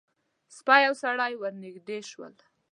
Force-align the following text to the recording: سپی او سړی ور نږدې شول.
سپی 0.57 0.81
او 0.89 0.93
سړی 1.03 1.33
ور 1.37 1.53
نږدې 1.63 1.99
شول. 2.09 2.33